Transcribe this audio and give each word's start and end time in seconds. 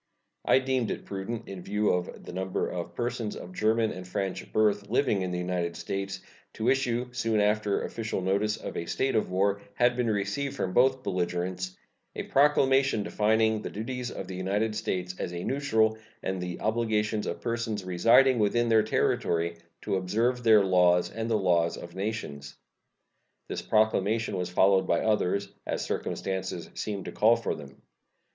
I 0.45 0.57
deemed 0.57 0.89
it 0.89 1.05
prudent, 1.05 1.47
in 1.47 1.61
view 1.61 1.89
of 1.91 2.25
the 2.25 2.33
number 2.33 2.67
of 2.67 2.95
persons 2.95 3.35
of 3.35 3.53
German 3.53 3.91
and 3.91 4.07
French 4.07 4.51
birth 4.51 4.89
living 4.89 5.21
in 5.21 5.29
the 5.29 5.37
United 5.37 5.75
States, 5.75 6.21
to 6.53 6.69
issue, 6.69 7.09
soon 7.13 7.39
after 7.39 7.83
official 7.83 8.19
notice 8.19 8.57
of 8.57 8.75
a 8.75 8.87
state 8.87 9.13
of 9.15 9.29
war 9.29 9.61
had 9.75 9.95
been 9.95 10.09
received 10.09 10.55
from 10.55 10.73
both 10.73 11.03
belligerents, 11.03 11.77
a 12.15 12.23
proclamation 12.23 13.03
defining 13.03 13.61
the 13.61 13.69
duties 13.69 14.09
of 14.09 14.27
the 14.27 14.35
United 14.35 14.75
States 14.75 15.13
as 15.19 15.33
a 15.33 15.43
neutral 15.43 15.99
and 16.23 16.41
the 16.41 16.59
obligations 16.61 17.27
of 17.27 17.39
persons 17.39 17.83
residing 17.85 18.39
within 18.39 18.69
their 18.69 18.81
territory 18.81 19.57
to 19.83 19.97
observe 19.97 20.41
their 20.41 20.63
laws 20.63 21.11
and 21.11 21.29
the 21.29 21.37
laws 21.37 21.77
of 21.77 21.93
nations. 21.93 22.55
This 23.49 23.61
proclamation 23.61 24.35
was 24.35 24.49
followed 24.49 24.87
by 24.87 25.01
others, 25.01 25.49
as 25.67 25.85
circumstances 25.85 26.71
seemed 26.73 27.05
to 27.05 27.11
call 27.11 27.35
for 27.35 27.53
them. 27.53 27.83